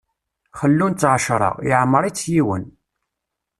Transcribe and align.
Xellun-tt 0.59 1.09
ɛecṛa, 1.13 1.51
yeɛmeṛ-itt 1.69 2.29
yiwen. 2.33 2.63